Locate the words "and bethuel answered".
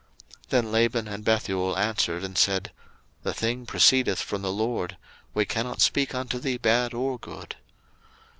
1.07-2.23